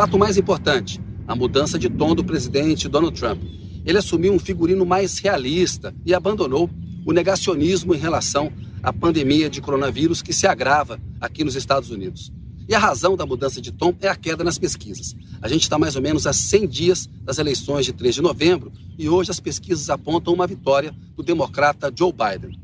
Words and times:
fato 0.00 0.16
mais 0.16 0.36
importante, 0.36 1.00
a 1.26 1.34
mudança 1.34 1.76
de 1.76 1.90
tom 1.90 2.14
do 2.14 2.22
presidente 2.22 2.88
Donald 2.88 3.18
Trump. 3.18 3.42
Ele 3.84 3.98
assumiu 3.98 4.32
um 4.32 4.38
figurino 4.38 4.86
mais 4.86 5.18
realista 5.18 5.92
e 6.06 6.14
abandonou 6.14 6.70
o 7.04 7.12
negacionismo 7.12 7.92
em 7.96 7.98
relação 7.98 8.52
à 8.80 8.92
pandemia 8.92 9.50
de 9.50 9.60
coronavírus 9.60 10.22
que 10.22 10.32
se 10.32 10.46
agrava 10.46 11.00
aqui 11.20 11.42
nos 11.42 11.56
Estados 11.56 11.90
Unidos. 11.90 12.30
E 12.68 12.76
a 12.76 12.78
razão 12.78 13.16
da 13.16 13.26
mudança 13.26 13.60
de 13.60 13.72
tom 13.72 13.92
é 14.00 14.06
a 14.06 14.14
queda 14.14 14.44
nas 14.44 14.56
pesquisas. 14.56 15.16
A 15.42 15.48
gente 15.48 15.62
está 15.62 15.76
mais 15.76 15.96
ou 15.96 16.02
menos 16.02 16.28
a 16.28 16.32
100 16.32 16.68
dias 16.68 17.08
das 17.24 17.38
eleições 17.38 17.84
de 17.84 17.92
3 17.92 18.14
de 18.14 18.22
novembro 18.22 18.70
e 18.96 19.08
hoje 19.08 19.32
as 19.32 19.40
pesquisas 19.40 19.90
apontam 19.90 20.32
uma 20.32 20.46
vitória 20.46 20.94
do 21.16 21.24
democrata 21.24 21.92
Joe 21.92 22.12
Biden. 22.12 22.56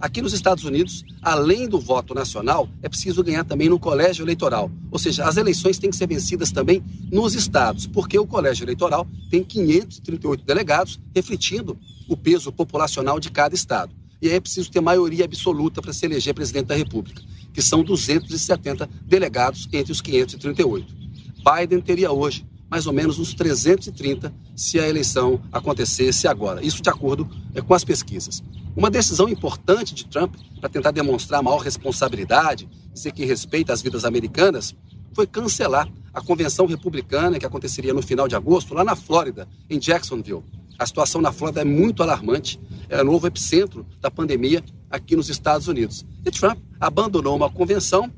Aqui 0.00 0.22
nos 0.22 0.32
Estados 0.32 0.64
Unidos, 0.64 1.04
além 1.20 1.68
do 1.68 1.78
voto 1.78 2.14
nacional, 2.14 2.66
é 2.82 2.88
preciso 2.88 3.22
ganhar 3.22 3.44
também 3.44 3.68
no 3.68 3.78
colégio 3.78 4.24
eleitoral. 4.24 4.70
Ou 4.90 4.98
seja, 4.98 5.26
as 5.26 5.36
eleições 5.36 5.78
têm 5.78 5.90
que 5.90 5.96
ser 5.96 6.06
vencidas 6.06 6.50
também 6.50 6.82
nos 7.12 7.34
estados, 7.34 7.86
porque 7.86 8.18
o 8.18 8.26
colégio 8.26 8.64
eleitoral 8.64 9.06
tem 9.30 9.44
538 9.44 10.42
delegados, 10.42 10.98
refletindo 11.14 11.78
o 12.08 12.16
peso 12.16 12.50
populacional 12.50 13.20
de 13.20 13.30
cada 13.30 13.54
estado. 13.54 13.92
E 14.22 14.28
aí 14.28 14.36
é 14.36 14.40
preciso 14.40 14.70
ter 14.70 14.80
maioria 14.80 15.26
absoluta 15.26 15.82
para 15.82 15.92
se 15.92 16.06
eleger 16.06 16.32
presidente 16.32 16.68
da 16.68 16.74
República, 16.74 17.22
que 17.52 17.60
são 17.60 17.84
270 17.84 18.88
delegados 19.02 19.68
entre 19.70 19.92
os 19.92 20.00
538. 20.00 20.94
Biden 21.44 21.80
teria 21.82 22.10
hoje 22.10 22.46
mais 22.70 22.86
ou 22.86 22.92
menos 22.92 23.18
uns 23.18 23.34
330 23.34 24.32
se 24.54 24.78
a 24.78 24.88
eleição 24.88 25.42
acontecesse 25.50 26.28
agora. 26.28 26.64
Isso 26.64 26.80
de 26.80 26.88
acordo 26.88 27.28
com 27.66 27.74
as 27.74 27.84
pesquisas. 27.84 28.42
Uma 28.76 28.90
decisão 28.90 29.28
importante 29.28 29.94
de 29.94 30.06
Trump 30.06 30.34
para 30.60 30.68
tentar 30.68 30.90
demonstrar 30.90 31.42
maior 31.42 31.58
responsabilidade, 31.58 32.68
dizer 32.92 33.12
que 33.12 33.24
respeita 33.24 33.72
as 33.72 33.82
vidas 33.82 34.04
americanas, 34.04 34.74
foi 35.12 35.26
cancelar 35.26 35.88
a 36.12 36.20
convenção 36.20 36.66
republicana 36.66 37.38
que 37.38 37.46
aconteceria 37.46 37.94
no 37.94 38.02
final 38.02 38.28
de 38.28 38.36
agosto, 38.36 38.74
lá 38.74 38.84
na 38.84 38.94
Flórida, 38.94 39.48
em 39.68 39.78
Jacksonville. 39.78 40.44
A 40.78 40.86
situação 40.86 41.20
na 41.20 41.32
Flórida 41.32 41.60
é 41.60 41.64
muito 41.64 42.02
alarmante, 42.02 42.60
é 42.88 43.00
o 43.00 43.04
novo 43.04 43.26
epicentro 43.26 43.86
da 44.00 44.10
pandemia 44.10 44.62
aqui 44.90 45.16
nos 45.16 45.28
Estados 45.28 45.68
Unidos. 45.68 46.06
E 46.24 46.30
Trump 46.30 46.58
abandonou 46.80 47.36
uma 47.36 47.50
convenção, 47.50 48.10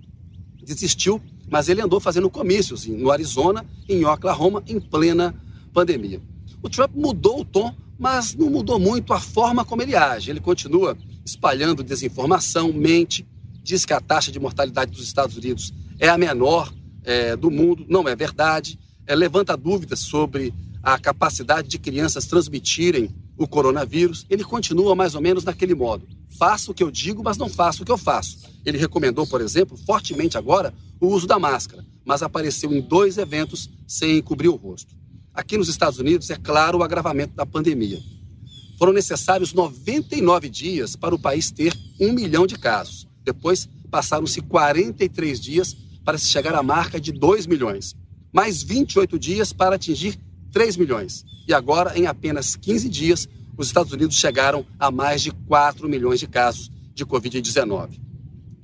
desistiu 0.62 1.20
mas 1.52 1.68
ele 1.68 1.82
andou 1.82 2.00
fazendo 2.00 2.30
comícios 2.30 2.86
no 2.86 3.10
Arizona, 3.10 3.62
em 3.86 4.06
Oklahoma, 4.06 4.62
em 4.66 4.80
plena 4.80 5.34
pandemia. 5.70 6.18
O 6.62 6.68
Trump 6.70 6.92
mudou 6.94 7.40
o 7.40 7.44
tom, 7.44 7.74
mas 8.02 8.34
não 8.34 8.50
mudou 8.50 8.80
muito 8.80 9.12
a 9.12 9.20
forma 9.20 9.64
como 9.64 9.80
ele 9.80 9.94
age. 9.94 10.28
Ele 10.28 10.40
continua 10.40 10.98
espalhando 11.24 11.84
desinformação, 11.84 12.72
mente, 12.72 13.24
diz 13.62 13.86
que 13.86 13.92
a 13.92 14.00
taxa 14.00 14.32
de 14.32 14.40
mortalidade 14.40 14.90
dos 14.90 15.04
Estados 15.04 15.36
Unidos 15.36 15.72
é 16.00 16.08
a 16.08 16.18
menor 16.18 16.74
é, 17.04 17.36
do 17.36 17.48
mundo, 17.48 17.86
não 17.88 18.08
é 18.08 18.16
verdade. 18.16 18.76
É, 19.06 19.14
levanta 19.14 19.56
dúvidas 19.56 20.00
sobre 20.00 20.52
a 20.82 20.98
capacidade 20.98 21.68
de 21.68 21.78
crianças 21.78 22.26
transmitirem 22.26 23.08
o 23.38 23.46
coronavírus. 23.46 24.26
Ele 24.28 24.42
continua 24.42 24.96
mais 24.96 25.14
ou 25.14 25.20
menos 25.20 25.44
naquele 25.44 25.74
modo. 25.74 26.04
Faço 26.36 26.72
o 26.72 26.74
que 26.74 26.82
eu 26.82 26.90
digo, 26.90 27.22
mas 27.22 27.38
não 27.38 27.48
faço 27.48 27.84
o 27.84 27.86
que 27.86 27.92
eu 27.92 27.98
faço. 27.98 28.38
Ele 28.66 28.78
recomendou, 28.78 29.28
por 29.28 29.40
exemplo, 29.40 29.76
fortemente 29.76 30.36
agora, 30.36 30.74
o 31.00 31.06
uso 31.06 31.28
da 31.28 31.38
máscara, 31.38 31.86
mas 32.04 32.20
apareceu 32.20 32.72
em 32.72 32.80
dois 32.80 33.16
eventos 33.16 33.70
sem 33.86 34.20
cobrir 34.20 34.48
o 34.48 34.56
rosto. 34.56 35.01
Aqui 35.34 35.56
nos 35.56 35.68
Estados 35.68 35.98
Unidos, 35.98 36.28
é 36.28 36.36
claro 36.36 36.78
o 36.78 36.82
agravamento 36.82 37.34
da 37.34 37.46
pandemia. 37.46 37.98
Foram 38.78 38.92
necessários 38.92 39.54
99 39.54 40.48
dias 40.48 40.94
para 40.94 41.14
o 41.14 41.18
país 41.18 41.50
ter 41.50 41.74
um 41.98 42.12
milhão 42.12 42.46
de 42.46 42.58
casos. 42.58 43.08
Depois, 43.24 43.68
passaram-se 43.90 44.42
43 44.42 45.40
dias 45.40 45.76
para 46.04 46.18
se 46.18 46.28
chegar 46.28 46.54
à 46.54 46.62
marca 46.62 47.00
de 47.00 47.12
2 47.12 47.46
milhões. 47.46 47.96
Mais 48.32 48.62
28 48.62 49.18
dias 49.18 49.52
para 49.52 49.76
atingir 49.76 50.18
3 50.52 50.76
milhões. 50.76 51.24
E 51.48 51.54
agora, 51.54 51.98
em 51.98 52.06
apenas 52.06 52.54
15 52.54 52.88
dias, 52.88 53.28
os 53.56 53.68
Estados 53.68 53.92
Unidos 53.92 54.16
chegaram 54.16 54.66
a 54.78 54.90
mais 54.90 55.22
de 55.22 55.30
4 55.30 55.88
milhões 55.88 56.20
de 56.20 56.26
casos 56.26 56.70
de 56.94 57.06
Covid-19. 57.06 58.00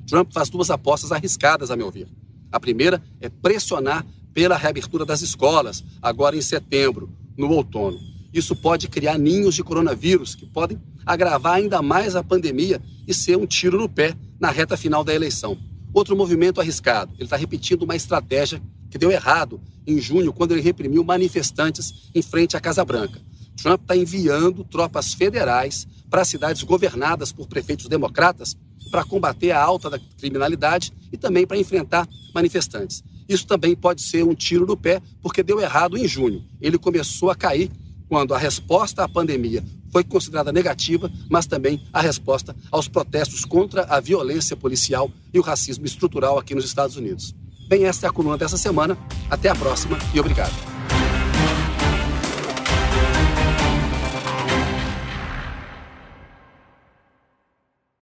Trump 0.07 0.33
faz 0.33 0.51
duas 0.51 0.71
apostas 0.71 1.13
arriscadas, 1.13 1.71
a 1.71 1.77
meu 1.77 1.91
ver. 1.91 2.09
A 2.51 2.59
primeira 2.61 3.03
é 3.21 3.29
pressionar 3.29 4.05
pela 4.39 4.57
reabertura 4.57 5.05
das 5.05 5.21
escolas, 5.21 5.83
agora 6.01 6.37
em 6.37 6.41
setembro, 6.41 7.11
no 7.37 7.51
outono. 7.51 7.99
Isso 8.33 8.55
pode 8.55 8.87
criar 8.87 9.19
ninhos 9.19 9.53
de 9.53 9.65
coronavírus 9.65 10.37
que 10.37 10.47
podem 10.47 10.81
agravar 11.05 11.55
ainda 11.55 11.83
mais 11.83 12.15
a 12.15 12.23
pandemia 12.23 12.81
e 13.05 13.13
ser 13.13 13.37
um 13.37 13.45
tiro 13.45 13.77
no 13.77 13.89
pé 13.89 14.15
na 14.39 14.49
reta 14.53 14.77
final 14.77 15.03
da 15.03 15.13
eleição. 15.13 15.59
Outro 15.93 16.15
movimento 16.15 16.61
arriscado. 16.61 17.13
Ele 17.15 17.25
está 17.25 17.35
repetindo 17.35 17.83
uma 17.83 17.97
estratégia 17.97 18.63
que 18.89 18.97
deu 18.97 19.11
errado 19.11 19.61
em 19.85 20.01
junho, 20.01 20.33
quando 20.33 20.53
ele 20.53 20.61
reprimiu 20.61 21.03
manifestantes 21.03 22.09
em 22.15 22.23
frente 22.23 22.57
à 22.57 22.61
Casa 22.61 22.85
Branca. 22.85 23.21
Trump 23.61 23.81
está 23.83 23.97
enviando 23.97 24.63
tropas 24.63 25.15
federais 25.15 25.85
para 26.09 26.25
cidades 26.25 26.63
governadas 26.63 27.33
por 27.33 27.49
prefeitos 27.49 27.89
democratas 27.89 28.57
para 28.93 29.03
combater 29.03 29.51
a 29.51 29.61
alta 29.61 29.91
da 29.91 29.99
criminalidade 30.17 30.93
e 31.13 31.17
também 31.17 31.45
para 31.45 31.59
enfrentar 31.59 32.09
manifestantes. 32.33 33.03
Isso 33.29 33.47
também 33.47 33.77
pode 33.77 34.01
ser 34.01 34.25
um 34.25 34.35
tiro 34.35 34.67
no 34.67 34.77
pé, 34.77 35.03
porque 35.23 35.43
deu 35.43 35.61
errado 35.61 35.97
em 35.99 36.09
junho. 36.09 36.43
Ele 36.61 36.79
começou 36.79 37.31
a 37.31 37.35
cair 37.35 37.71
quando 38.09 38.35
a 38.35 38.39
resposta 38.39 39.05
à 39.05 39.09
pandemia 39.09 39.63
foi 39.93 40.05
considerada 40.05 40.53
negativa, 40.53 41.11
mas 41.31 41.47
também 41.47 41.83
a 41.93 42.01
resposta 42.01 42.55
aos 42.71 42.89
protestos 42.89 43.45
contra 43.45 43.85
a 43.85 44.01
violência 44.01 44.57
policial 44.57 45.11
e 45.33 45.39
o 45.39 45.43
racismo 45.43 45.87
estrutural 45.87 46.39
aqui 46.39 46.55
nos 46.55 46.65
Estados 46.65 46.97
Unidos. 46.97 47.35
Bem, 47.69 47.85
esta 47.85 48.07
é 48.07 48.09
a 48.09 48.13
coluna 48.13 48.39
dessa 48.39 48.57
semana. 48.57 48.97
Até 49.31 49.49
a 49.49 49.55
próxima 49.55 49.99
e 50.15 50.21
obrigado. 50.21 50.78